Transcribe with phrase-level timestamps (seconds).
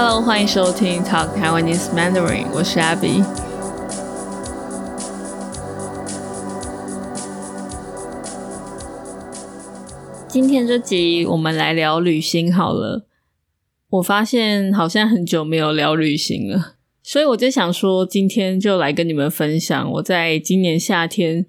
[0.00, 3.24] Hello，欢迎收听 Talk Taiwanese Mandarin，我是 Abby。
[10.28, 13.08] 今天这集我们来聊旅行好了。
[13.88, 21.44] 我发现好像很久没有聊旅行了，所以我就想说，今天就来跟你们分享我在今年夏天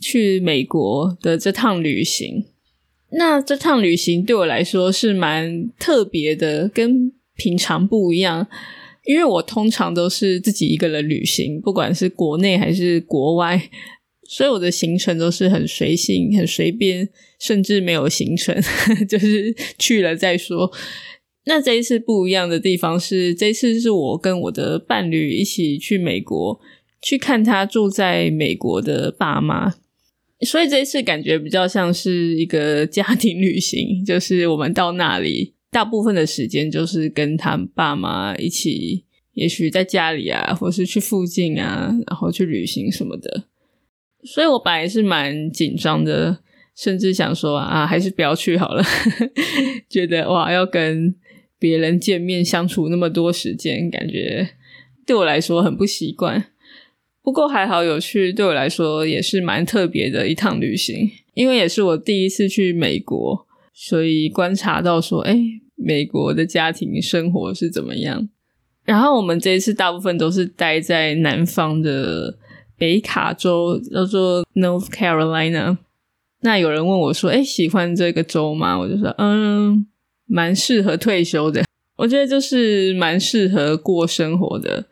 [0.00, 2.46] 去美国的这趟旅行。
[3.10, 8.46] 那这趟旅行对我来说是蛮特别的，跟平常不一样，
[9.06, 13.70] 因为我通常都是自己一个人旅行，不管是国内还是国外，
[14.28, 17.08] 所以我的行程都是很随性、很随便，
[17.40, 18.54] 甚至没有行程，
[19.08, 20.70] 就是去了再说。
[21.46, 26.60] 那这一次不一样的地方是，这次是我跟我的伴侣一起去美国，
[27.00, 29.72] 去看他住在美国的爸妈，
[30.40, 43.44] 所以这一次感觉比较像是一个家庭旅行，就是我们到那里，大部分的时间就是跟他爸妈一起，也许在家里啊，或是去附近啊，然后去旅行什么的。
[44.24, 46.38] 所以我本来是蛮紧张的，
[46.74, 48.82] 甚至想说啊，还是不要去好了，
[49.88, 51.14] 觉得哇，要跟。
[51.60, 54.48] 别人见面相处那么多时间，感觉
[55.04, 56.52] 对我来说很不习惯。
[57.20, 61.10] 不过还好有趣，对我来说也是蛮特别的一趟旅行。
[61.34, 63.44] 因为也是我第一次去美国，
[63.80, 65.38] 所以观察到说，哎，
[65.76, 68.28] 美国的家庭生活是怎么样。
[68.84, 72.36] 然后我们这一次大部分都是待在南方的
[72.76, 75.76] 北卡州，叫做 North Carolina。
[76.40, 78.76] 那有人问我说，哎，喜欢这个州吗？
[78.78, 79.86] 我就说，嗯。
[80.30, 81.64] 蛮适合退休的，
[81.96, 84.84] 我觉得就是蛮适合过生活的，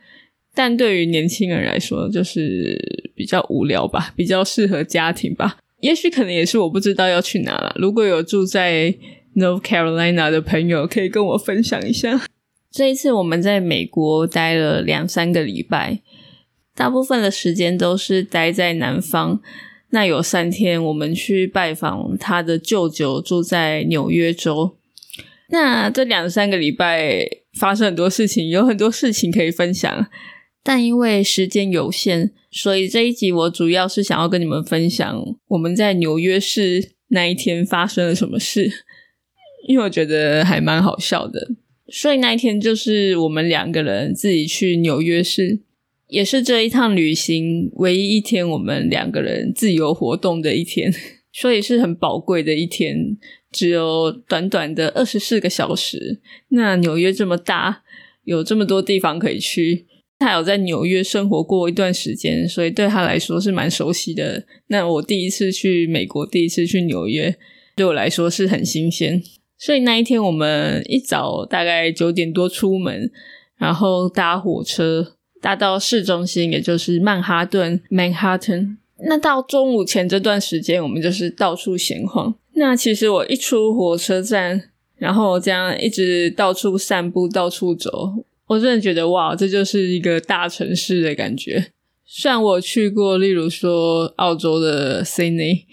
[0.54, 5.58] 但对于年轻人来说，就是比较无聊吧，比较适合家庭吧。
[5.86, 7.72] 也许可能也是我不知道要去哪了。
[7.76, 8.92] 如果有住在
[9.36, 12.20] North Carolina 的朋友，可以跟我分享一下。
[12.72, 16.00] 这一次我们在美国待了两三个礼拜，
[16.74, 19.40] 大部分的时间都是待在南方。
[19.90, 24.76] 那有三天我们去拜访他的舅舅，住在纽约州。
[25.50, 27.24] 那这两三个礼拜
[27.56, 30.08] 发生很多事情，有很多事情可以分享，
[30.66, 38.68] 但因为时间有限，所以这一集我主要是想要跟你们分享我们在纽约市那一天发生了什么事，
[39.68, 41.50] 因为我觉得还蛮好笑的。
[41.88, 45.60] 所以那一天就是我们两个人自己去纽约市，
[46.08, 50.92] 也是这一趟旅行唯一一天我们两个人自由活动的一天，
[51.32, 53.16] 所以是很宝贵的一天。
[53.52, 56.20] 只有短短的二十四个小时。
[56.48, 57.84] 那纽约这么大，
[58.24, 59.86] 有这么多地方可以去。
[60.18, 64.44] 他有在纽约生活过一段时间，所以对他来说是蛮熟悉的。
[64.68, 67.36] 那我第一次去美国，第一次去纽约，
[67.74, 69.22] 对我来说是很新鲜。
[69.58, 73.10] 所以那一天我们一早大概九点多出门，
[73.56, 78.76] 然后搭火车搭到市中心，也就是曼哈顿 （Manhattan）。
[78.98, 82.34] 那到中午前这段时间，我们就是到处闲晃。
[82.54, 91.72] 那其实我一出火车站，然后这样一直到处散步、到处走，我真的觉得哇，这就是一个大城市的感觉。
[92.04, 95.64] 虽然我去过，例如说澳洲的 Sydney，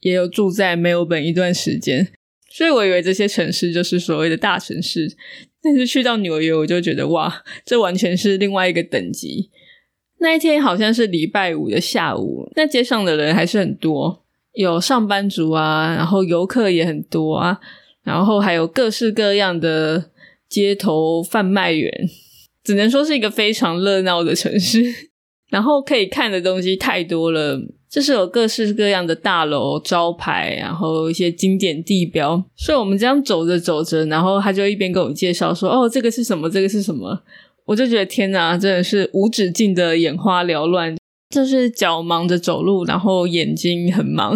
[0.00, 2.08] 也有住在墨尔本一段时间，
[2.50, 5.16] 所以我以为这些城市就是所谓的大城市。
[5.62, 9.50] 但是去到纽约，我就觉得哇，这完全是另外一个等级。
[10.20, 14.24] 那一天好像是礼拜五的下午，那街上的人还是很多。
[14.54, 17.60] 有上班族啊，然后游客也很多啊，
[18.02, 20.10] 然后还有各式各样的
[20.48, 21.90] 街头贩卖员，
[22.64, 24.82] 只能说是一个非常热闹的城市。
[25.50, 27.58] 然后可以看的东西太多了，
[27.90, 32.44] 就是有各式各样的大楼、招牌，然后一些经典地标。
[32.54, 36.50] 所以我们这样走着走着，然后他就一边跟我介绍说：“哦，这个是什么？
[36.50, 37.22] 这个是什么？”
[37.64, 40.96] 我就觉得天哪，真的是无止境的眼花缭乱。
[41.34, 44.34] 就是脚忙着走路，然后眼睛很忙，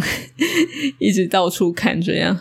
[0.98, 2.38] 一直到处看这样。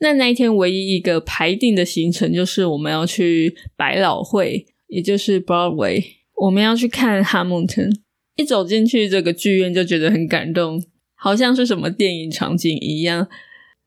[0.00, 6.04] 那那一天唯一一个排定的行程就是我们要去百老汇，也就是 Broadway，
[6.36, 7.90] 我们要去看《哈姆顿》。
[8.36, 10.80] 一走进去这个剧院就觉得很感动，
[11.16, 13.26] 好像是什么电影场景一样。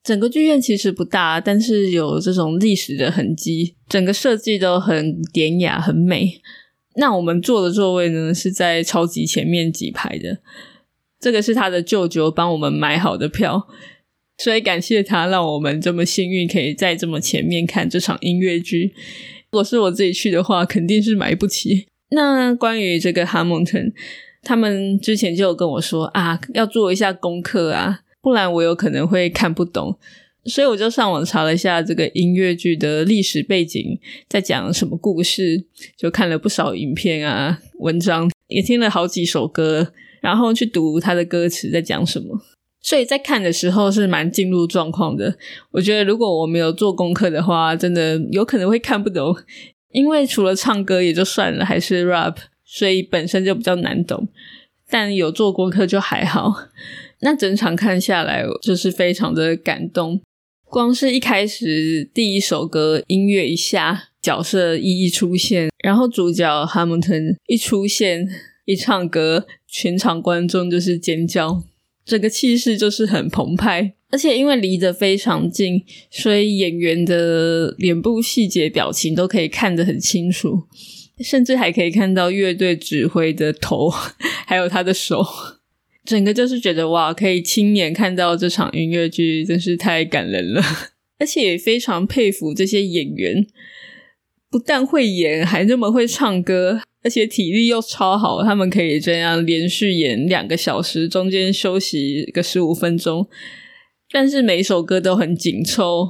[0.04, 6.42] 整个剧院其实不大，但是有这种历史的痕迹，整个设计都很典雅、很美。
[6.96, 10.40] 那我们坐的座位呢，是在超级前面几排的。
[11.19, 13.68] 这个是他的舅舅帮我们买好的票，
[14.43, 18.91] 所以感谢他，让我们这么幸运可以在这么前面看这场音乐剧。
[19.51, 21.85] 如果是我自己去的话，肯定是买不起。
[22.09, 23.93] 那关于这个哈蒙顿，
[24.41, 29.99] 他们之前就有跟我说啊，要做一下功课啊，不然我有可能会看不懂。
[30.45, 35.63] 所以我就上网查了一下这个音乐剧的历史背景，在讲什么故事，
[35.95, 42.41] 就看了不少影片啊、文章，也听了好几首歌，然后去读它的歌词在讲什么。
[42.81, 45.38] 所以在看的时候是蛮进入状况的。
[45.72, 49.36] 我觉得如果我没有做功课的话，真的有可能会看不懂，
[49.92, 52.36] 因为除了唱歌也就算了，还是 rap，
[52.66, 54.28] 所以本身就比较难懂。
[54.89, 56.54] 但有做功课就还好。
[57.22, 60.19] 那整场看下来，就是非常的感动。
[60.66, 68.27] 光是一开始第一首歌音乐一下，角色一一出现，然后主角哈姆顿一出现
[68.66, 71.62] 一唱歌，全场观众就是尖叫，
[72.06, 73.94] 整个气势就是很澎湃。
[74.09, 80.63] 而且因为离得非常近，所以演员的脸部细节表情都可以看得很清楚，
[81.24, 83.89] 甚至还可以看到乐队指挥的头，
[84.45, 85.25] 还有他的手。
[86.03, 90.62] 整个就是觉得哇，可以亲眼看到这场音乐剧，真是太感人了。
[91.19, 93.48] 而且也非常佩服这些演员，
[94.50, 98.44] 不但会演，还那么会唱歌，而且体力又超好。
[98.44, 103.27] 他们可以这样连续演两个小时，中间休息个十五分钟，
[104.12, 106.09] 但是每首歌都很紧凑。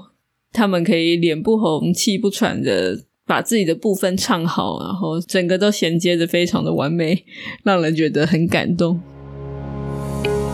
[0.53, 7.23] 他们可以脸不红、气不喘的把自己的部分唱好，然后整个都衔接的非常的完美，
[7.63, 8.99] 让人觉得很感动。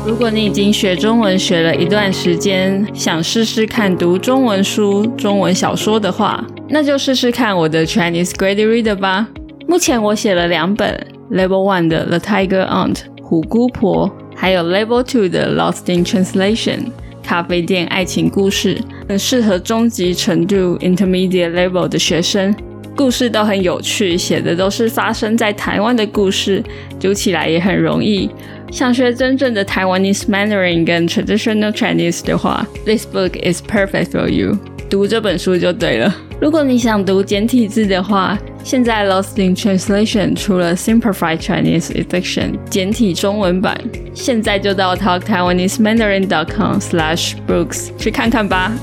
[0.06, 9.30] 如果你已经学中文学了一段时间，想试试看读中文书、中文小说的话，那就试试看我的 Chinese Grade Reader 吧。
[9.68, 16.86] 目前我写了两本，Level One 的 The Tiger Aunt 虎姑婆，还有 Level Two 的 Lost in Translation
[17.22, 18.78] 咖啡店爱情故事，
[19.10, 22.56] 很适合中级程度 Intermediate Level 的学生。
[22.96, 26.64] 故事都很有趣，写的都是发生在台湾的故事，
[26.98, 28.30] 读起来也很容易。
[28.72, 34.58] 想学真正的台湾 Taiwanese Mandarin 跟 Traditional Chinese 的话，This book is perfect for you。
[34.90, 36.16] 读这本书就对了。
[36.40, 38.38] 如果你想读简体字的话，
[38.70, 43.82] 现在 Lost in Translation 出了 Simplified Chinese Edition 简体中文版，
[44.14, 48.78] 现在就到 Talk Taiwanese Mandarin dot com slash books 去看看吧。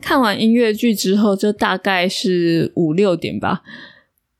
[0.00, 3.62] 看完音乐剧之后，就大概是五六点吧。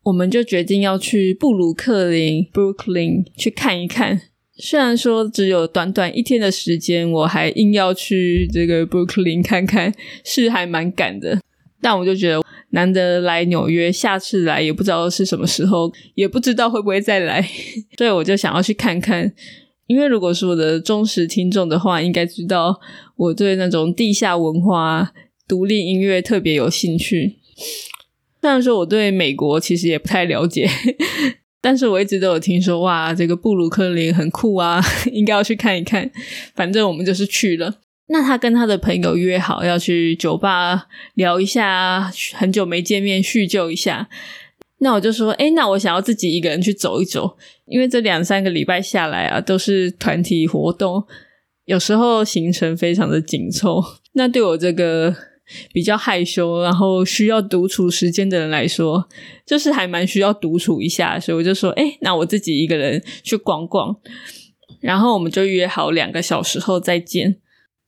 [0.03, 4.23] 我们就决定要去布鲁克林 （Brooklyn） 去看一看。
[4.57, 11.39] 虽然说只有短短一天的时间，我还硬要去这个布鲁克林看看，是还蛮赶的。
[11.81, 17.43] 但我就觉得难得来纽约，下次来也不知道是什么时候，也不知道会不会再来，
[17.97, 19.33] 所以我就想要去看看。
[19.87, 22.79] 因为如果是我的忠实听众的话，应该知道
[23.17, 25.13] 我对那种地下文化、
[25.49, 27.39] 独立音乐特别有兴趣。
[28.43, 30.69] 虽然说我对美国其实也不太了解，
[31.63, 34.79] 但是我一直都有听说哇，这个布鲁克林很酷啊，
[35.11, 36.11] 应该要去看一看。
[36.55, 37.77] 反正我们就是去了。
[38.09, 44.09] 那他跟他的朋友约好要去酒吧聊一下，很久没见面叙旧一下。
[44.79, 51.05] 那我就说，哎，那我想要自己一个人去走一走，因为这两三个礼拜下来啊，都是团体活动，
[51.65, 53.83] 有时候行程非常的紧凑。
[54.15, 55.15] 那对我这个。
[55.73, 59.09] 比较害羞，然后需要独处时间的人来说，
[59.47, 63.97] 就是还蛮需要独处一下，所以我就说，哎，那我自己一个人去逛逛，
[64.79, 67.37] 然后我们就约好两个小时后再见。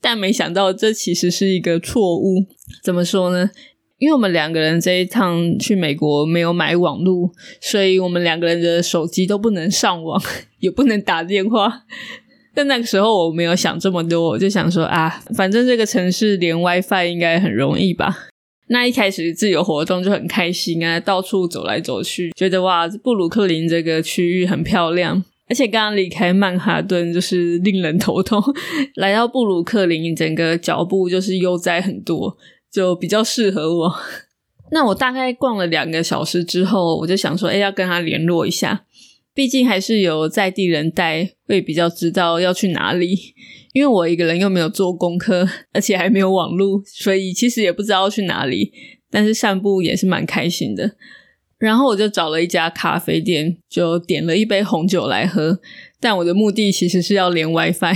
[0.01, 2.47] 但没想到这其实是一个错误，
[2.83, 3.51] 怎么说呢？
[3.99, 7.31] 因为我们两个人这一趟去美国没有买网络，
[7.61, 10.19] 所以我们两个人的手机都不能上网，
[10.61, 11.83] 也不能打电话。
[12.55, 18.29] 但那个时候我没有想这么多，我就想说啊，反正这个城市连 WiFi 应该很容易吧。
[18.69, 25.25] 那一开始自由活动就很开心啊，到处走来走去，觉得哇，布鲁克林这个区域很漂亮。
[25.51, 28.41] 而且刚刚离开曼哈顿就是令人头痛，
[28.95, 32.37] 来到布鲁克林，整个脚步就是悠哉很多，
[32.73, 33.95] 就比较适合我。
[34.73, 38.87] 那我大概逛了两个小时之后，我就想说，哎，要跟他联络一下。
[39.35, 43.17] 毕竟还是有在地人带，会比较知道要去哪里。
[43.73, 48.73] 因为我一个人又没有做功课，而且还没有网路，所以其实也不知道要去哪里。
[49.11, 50.93] 但是散步也是蛮开心的。
[51.61, 55.61] 然后我就找了一家咖啡店，就点了一杯红酒来喝。
[56.01, 57.95] 但我的目的其实是要连 WiFi。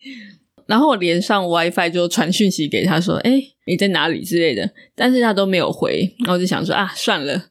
[0.66, 6.14] 然后我连上 WiFi 就传讯息给他说：“哎，你在哪里之类的。”但是他都没有回。
[6.18, 7.46] 然后我就想说：“啊，算了。”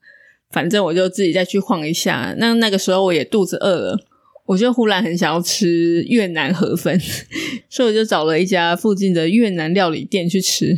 [0.53, 2.35] 反正我就自己再去晃一下。
[2.37, 3.99] 那那个时候我也肚子饿了，
[4.45, 6.97] 我就忽然很想要吃越南河粉，
[7.67, 10.77] 所以我就找了一家附近的越南料理店去吃。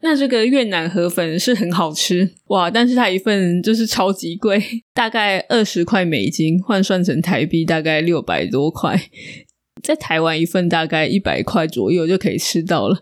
[0.00, 4.62] 那这个越南河粉是很好吃哇，但是它一份就是超级贵，
[4.94, 9.00] 大概二十块美金，换算成台币大概六百多块。
[9.82, 13.00] 在台湾一份大概一百块左右就可以吃到了。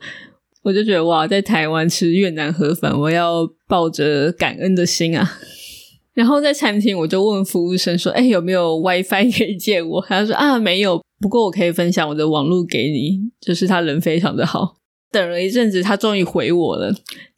[0.62, 5.38] 我就觉得哇，在台湾吃越南河粉，我要抱着感恩的心啊。
[6.12, 11.02] 然后在餐厅，我就问服务生说：“哎，有没有 WiFi 可以借我？”他说：“啊，没有。
[11.20, 14.76] 不过我可以分享我的网络给你。”就是他人非常的好。
[15.16, 16.94] 等了一阵子，他终于回我了。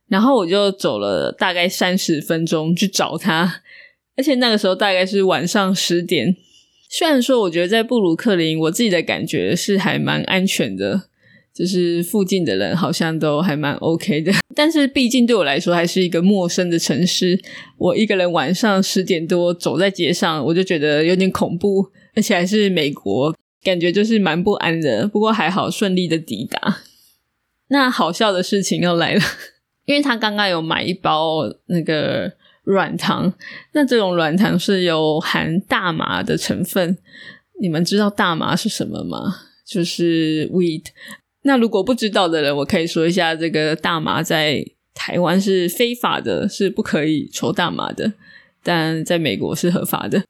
[0.09, 3.63] 然后我就走了大概三十分钟去找他，
[4.17, 6.35] 而且那个时候大概是晚上十点。
[6.91, 11.03] 虽然说我觉得在布鲁克林，我自己的感觉是还蛮安全的。
[11.55, 17.37] 就是附近的人好像都还蛮 OK 的，但是毕竟对我来说还是一个陌生的城市。
[17.79, 25.09] 我一个人晚上十点多走在街上，我就觉得有点恐怖，而且还是美国，感觉就是蛮不安的。
[25.09, 26.79] 不过还好顺利的抵达。
[27.69, 29.21] 那好笑的事情又来了，
[29.85, 32.33] 因为他刚刚有买一包那个
[32.65, 33.33] 软糖，
[33.73, 36.99] 那这种软糖是有含大麻的成分。
[37.61, 39.37] 你们知道大麻是什么吗？
[39.67, 40.85] 就是 weed。
[41.43, 48.13] 那如果不知道的人，我可以说一下，这个大麻在台湾是非法的，是不可以抽大麻的，
[48.63, 50.23] 但在美国是合法的。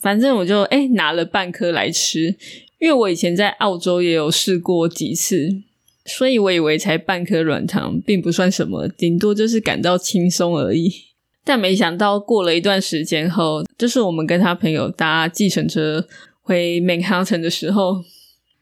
[0.00, 2.36] 反正我就哎拿了半颗来吃，
[2.78, 5.62] 因为我以前在澳洲也有试过几次，
[6.08, 10.92] 所以我以为才半颗软糖，并不算什么，顶多就是感到轻松而已。
[11.44, 16.08] 但没想到过了一段时间后，就是我们跟他朋友搭计程车
[16.42, 18.02] 回 Manhattan 的时候。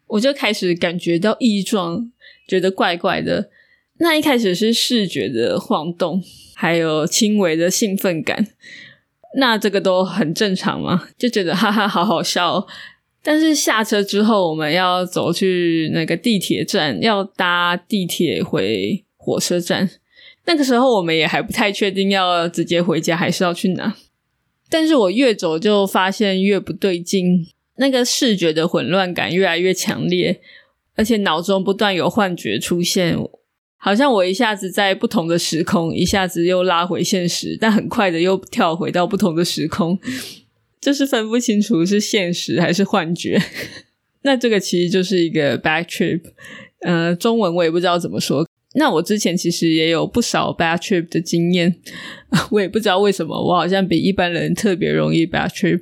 [0.08, 2.12] 我就开始感觉到异状，
[2.46, 3.50] 觉得怪怪的。
[3.98, 6.22] 那一开始是视觉的晃动，
[6.54, 8.46] 还有轻微的兴奋感。
[9.36, 12.64] 那这个都很正常嘛，就觉得哈哈，好好笑。
[13.26, 19.90] 但是下车之后，我们要走去那个地铁站，要搭地铁回火车站。
[20.44, 23.96] 那个时候我们也还不太确定要直接回家，还是要去哪。
[24.70, 27.48] 但是我越走就发现越不对劲。
[27.78, 30.40] 那个视觉的混乱感越来越强烈，
[30.94, 33.18] 而且脑中不断有幻觉出现，
[33.76, 39.98] 好像我一下子在不同的时空，一下子又拉回现实，但很快的又跳回到不同的时空，
[40.86, 43.42] 就是分不清楚是现实还是幻觉。
[44.22, 46.20] 那这个其实就是一个 bad trip，
[46.82, 48.48] 呃，中文我也不知道怎么说。
[48.76, 51.74] 那我之前其实也有不少 bad trip 的经验，
[52.52, 55.80] 我也不知道为什么，我好像比一般人特别容易 bad trip。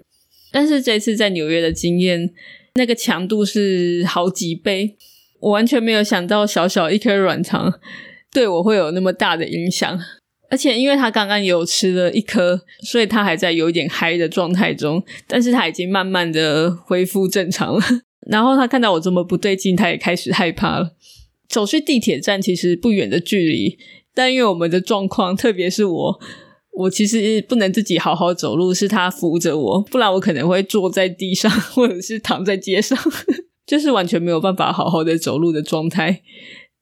[0.50, 2.30] 但是这次在纽约的经验，
[2.76, 4.96] 那个强度是好几倍。
[5.40, 7.78] 我完全没有想到小小一颗软糖
[8.32, 10.00] 对我会有那么大的影响。
[10.50, 15.02] 而且因为他刚刚有吃了一颗，所以他还在有一点嗨的状态中。
[15.26, 17.82] 但是他已经慢慢的恢复正常了。
[18.30, 20.94] 然后他看到我这么不对劲，他也开始害怕了。
[21.48, 23.78] 走去地铁站其实不远的距离，
[24.14, 26.20] 但因为我们的状况，特别是我。
[26.76, 32.98] 我其实不能自己好好走路，是他扶着我，不然我可能会坐在地上，或者是躺在街上，
[33.64, 36.22] 就是完全没有办法好好的走路的状态。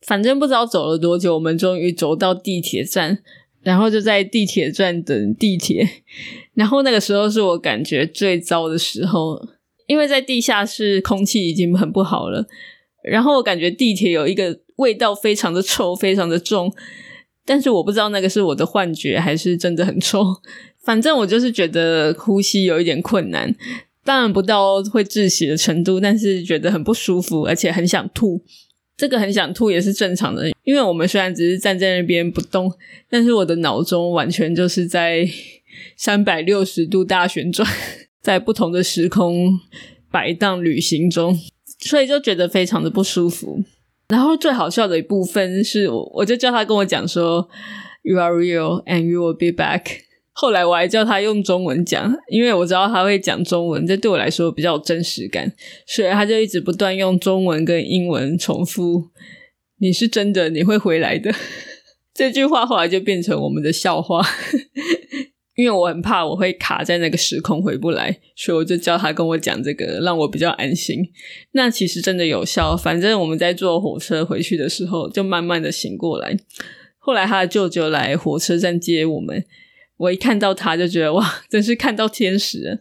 [0.06, 3.18] 反正不知道走了多久，我们终于走到地铁站，
[3.62, 5.88] 然后就在地铁站等地铁。
[6.54, 9.40] 然后那个时候是我感觉最糟的时候，
[9.86, 12.46] 因为在地下室空气已经很不好了，
[13.02, 16.72] 然后我感觉地铁有一个味道非常的臭，非常的重。
[17.44, 20.24] 但是我不知道那个是我的幻觉还是真的很臭。
[20.84, 23.54] 反正我就是觉得呼吸有一点困难，
[24.04, 28.42] 当然不到会窒息的程度，但是觉得很不舒服，而且很想吐。
[28.96, 32.72] 这个很想吐也是正常的，因为我们虽然只是站在那边不动，
[33.10, 35.28] 但是我的脑中完全就是在
[35.96, 37.68] 三百六十度大旋转，
[38.22, 39.58] 在不同的时空
[40.10, 41.36] 摆荡旅行中，
[41.80, 43.64] 所以就觉得非常的不舒服。
[44.08, 47.48] 然后最好笑的一部分是，我我就叫他跟我讲说
[48.02, 49.84] ，You are real and you will be back。
[50.32, 55.52] 后来我还叫他用中文讲，因为我知道他会讲中文，这对我来说比较有真实感，
[55.86, 59.10] 所以他就一直不断用中文跟英文重复
[59.80, 61.32] ：“你是真的，你会回来的。
[62.14, 64.22] ”这句话后来就变成我们的笑话。
[65.54, 70.98] 因为我很怕我会卡在那个时空回不来，所以我就叫他跟我讲这个，让我比较安心。
[71.52, 76.34] 那其实真的有效，反正我们在坐火车回去的时候，就慢慢的醒过来。
[76.98, 79.44] 后来他的舅舅来火车站接我们，
[79.96, 82.78] 我一看到他就觉得哇，真是看到天使。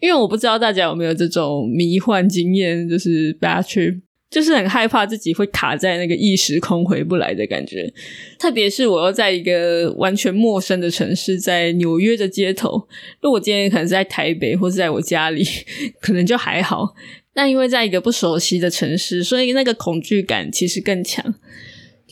[0.00, 4.02] 因为我不知道大家有没有这种迷幻经验，就是 bad trip。
[4.30, 7.88] 就是很害怕自己会卡在那个异时空回不来的感觉，
[8.36, 12.88] 特别是我要在一个完全陌生的城市，在纽约的街头。
[13.20, 15.46] 如果今天可能在台北或是在我家里，
[16.02, 16.96] 可能就还好。
[17.32, 21.34] 但因为在一个不熟悉的城市，所以那个恐惧感其实更强。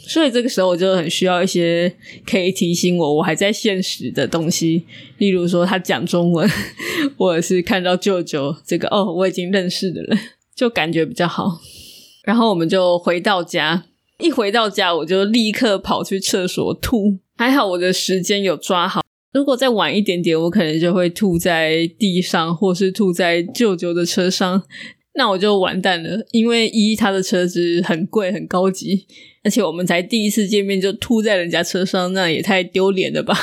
[0.04, 1.94] 所以这个时候我就很需要一些
[2.26, 4.85] 可以提醒我我还在现实的东西，
[5.18, 6.49] 例如说他讲中文，
[7.16, 10.18] 或者是看到舅舅这个哦我已经认识的人，
[10.54, 11.61] 就感觉比较好。
[12.25, 13.85] 然后我们就回到家，
[14.18, 17.18] 一回到家我就立刻跑去厕所吐。
[17.37, 24.62] 还好我的时间有抓好，如果再晚一点点，我可能就会吐在地上，或是吐在舅舅的车上，
[25.14, 26.26] 那我就完蛋了。
[26.31, 29.07] 因为一他的车子很贵很高级，
[29.45, 33.37] 而且我们才第一次见面就吐在人家车上，那也太丢脸了吧。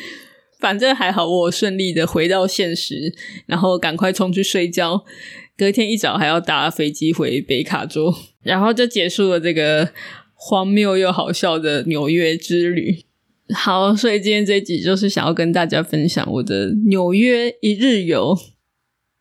[0.60, 3.14] 反正还好，我顺利的回到现实，
[3.46, 5.04] 然后赶快冲去睡觉。
[5.56, 9.88] 隔天一早还要搭飞机回北卡州，然后就结束了这个
[10.34, 13.04] 荒谬又好笑的纽约之旅。
[13.54, 18.36] 好，所以今天这一集就是想要跟大家分享我的纽约一日游。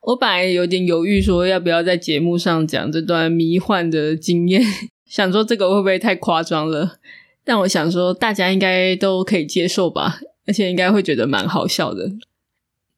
[0.07, 4.61] 我本来有点犹豫，说要不要在节目上讲这段迷幻的经验，
[5.05, 6.99] 想说这个会不会太夸张了？
[7.43, 12.09] 但我想说，大家应该都可以接受吧，而且应该会觉得蛮好笑的。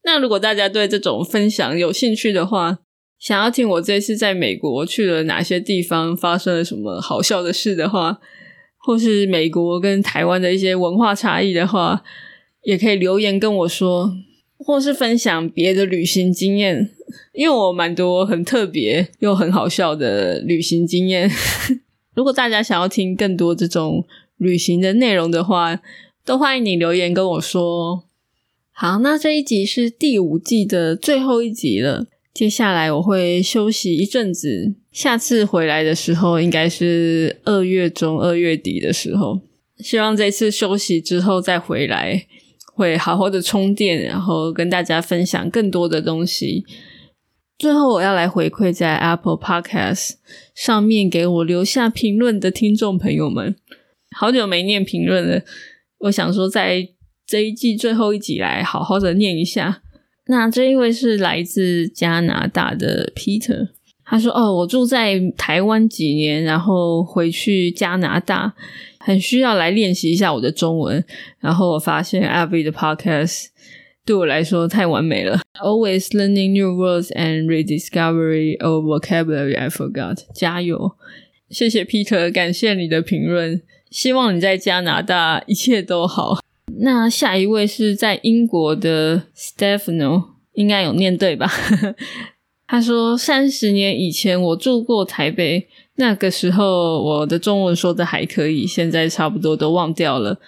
[0.03, 2.77] 那如果大家对这种分享有兴趣的话，
[3.17, 8.19] 想要听我这次在美国去了哪些地方，发生了什么好笑的事的话，
[8.77, 12.03] 或是美国跟台湾的一些文化差异的话，
[12.65, 14.13] 也可以留言跟我说，
[14.59, 16.89] 或是分享别的旅行经验，
[17.33, 21.31] 因为我蛮多很特别又很好笑的旅行经验。
[22.13, 24.05] 如果大家想要听更多这种
[24.37, 25.79] 旅行的内容的话，
[26.25, 28.03] 都欢迎你留言跟我说。
[28.71, 32.07] 好，那这一集是第五季的最后一集了。
[32.33, 39.41] 接下来我会休息一阵子，下次回来的时候应该是二月中、二月底的时候。
[39.77, 42.25] 希望这次休息之后再回来，
[42.79, 46.63] 会好好的充电，然后跟大家分享更多的东西。
[47.57, 50.13] 最后，我要来回馈在 Apple Podcast
[50.55, 53.53] 上面给我留下评论的听众朋友们，
[54.15, 55.41] 好久没念评论了，
[56.05, 56.87] 我想说在
[57.27, 59.81] 这一季最后一集来好好的念一下。
[60.27, 63.67] 那这一位是来自加拿大的 Peter，
[64.05, 68.53] 他说：“哦，我住在台湾几年，然后回去加拿大，
[68.99, 71.03] 很需要来练习一下我的中文。
[71.39, 73.47] 然后我发现 Abby 的 Podcast
[74.05, 80.17] 对我来说太完美了，Always learning new words and rediscovery of vocabulary I forgot。
[80.33, 80.95] 加油，
[81.49, 86.39] 谢谢 Peter，感谢你的评论，希望你在加拿大一切都好。”
[86.81, 91.51] 那下一位是在英国的 Stefano，应该有念对吧？
[92.67, 95.67] 他说三十年以前我住过台北，
[95.99, 100.39] 那个时候我的中文说的还可以，现在差不多都忘掉了。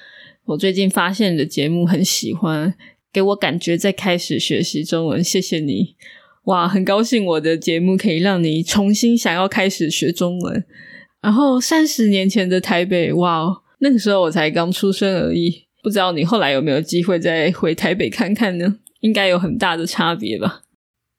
[0.46, 2.74] 我最近发现你的节目很喜欢，
[3.12, 5.96] 给我感觉在开始学习中文，谢谢你！
[6.46, 10.64] 哇，很高兴我的节目可以让你重新想要开始学中文。
[11.22, 15.66] 然后三十年前的台北，哇，那个时候我才刚出生而已。
[15.84, 18.78] 不知道你后来有没有机会再回台北看看呢？
[19.02, 20.62] 应该有很大的差别吧。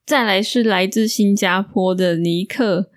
[0.06, 2.88] 再来是来自新加坡的尼克，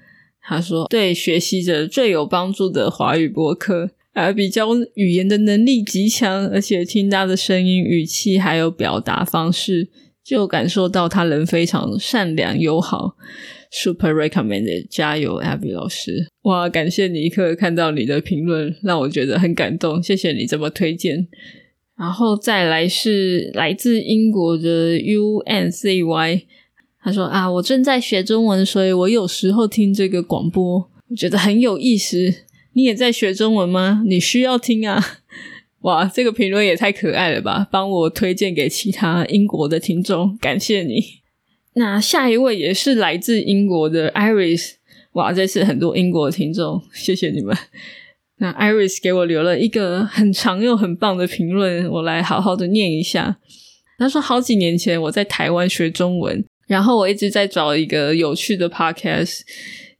[0.47, 9.89] 他说对学习者最有帮助的华语播客，而比较语言的能力极强，而且听他的声音、语气还有表达方式，
[10.23, 13.15] 就感受到他人非常善良友好。
[13.71, 16.27] Super recommended，加油，Abby 老师！
[16.43, 21.27] 哇，感谢尼克看到你的评论，让我觉得很感动，谢谢你这么推荐。
[21.97, 26.43] 然后再来是来自英国的 UNCY，
[27.06, 32.34] 他说啊，我正在学中文，所以我有时候听这个广播，我觉得很有意思。
[32.74, 34.02] 你也在学中文吗？
[34.08, 35.00] 你需要听啊！
[35.82, 37.68] 哇，这个评论也太可爱了吧！
[37.72, 40.96] 帮我推荐给其他英国的听众，感谢你。
[41.76, 44.72] 那下一位也是来自英国的 Iris，
[45.13, 47.56] 哇，这次很多英国听众，谢谢你们。
[48.39, 53.38] 那 Iris 给我留了一个很长又很棒的评论，我来好好的念一下。
[54.00, 59.41] 他说：好几年前我在台湾学中文，然后我一直在找一个有趣的 podcast，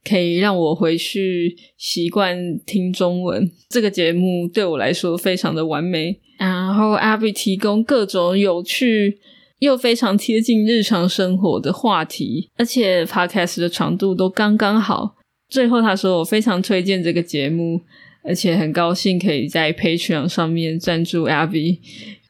[0.04, 3.50] 可以让我回去习惯听中文。
[3.68, 6.20] 这个节目对我来说非常的完美。
[6.38, 9.18] 然后 Abby 提供各种有趣。
[9.60, 15.16] 又非常贴近日常生活的话题，而且 podcast 的长度都刚刚好。
[15.48, 17.80] 最后他说：“我非常推荐这个节目，
[18.22, 21.78] 而且很高兴可以在 Patreon 上面赞助 Abby。”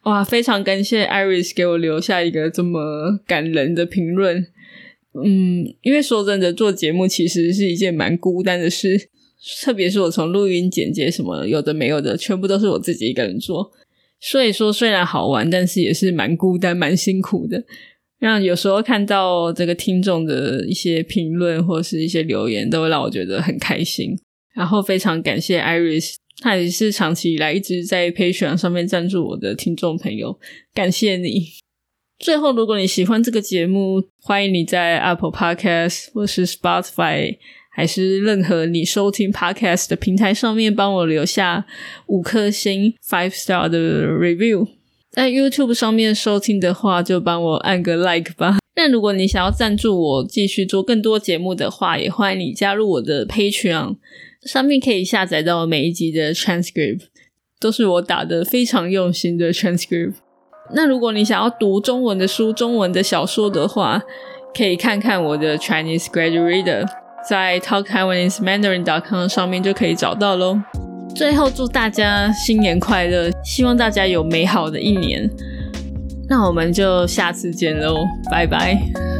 [0.06, 4.46] 哇，非常感谢 Iris 给我留下一个这么感人的评论。
[5.24, 9.08] 嗯，因为说真的，做节目其实是一件蛮孤单的事，
[9.64, 13.72] 特别是我从录音、剪接什么有的没有的，全部都是我自己一个人做。
[14.20, 17.64] 所以说，虽然好玩，但是也是蛮孤单、蛮辛苦的。
[18.20, 24.16] 让有时候看到这个听众的一些评论或是一些留言，都会让我觉得很开心。
[24.54, 30.38] 然后非常感谢 Iris，他也是长期以来一直在 Patreon 上面赞助我的听众朋友，
[30.74, 31.48] 感谢你。
[32.18, 37.36] 最后，如果你喜欢这个节目，欢迎你在 Apple Podcast 或是 Spotify。
[37.68, 41.66] 还是任何你收听 podcast 的平台上面，帮我留下
[42.06, 44.66] 五颗星 five star 的 review。
[45.10, 48.56] 在 YouTube 上面收听的话，就帮我按个 like 吧。
[48.76, 53.96] 那如果你想要赞助我继续做更多节目的话，也欢迎你加入我的 Patreon，
[54.46, 57.00] 上面可以下载到每一集的 transcript，
[57.60, 60.14] 都是我打的非常用心的 transcript。
[60.74, 64.02] 那如果你想要读中文的书、中文的小说的话，
[64.56, 66.88] 可以看看我的 Chinese Graduate Reader，
[67.28, 70.60] 在 TalkTaiwanese.Mandarin.com 上面就可以找到喽。
[71.14, 75.30] 最后祝大家新年快乐，希望大家有美好的一年。
[76.28, 79.15] 那我们就下次见喽，拜拜。